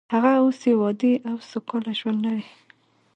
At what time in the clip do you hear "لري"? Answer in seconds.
2.25-2.45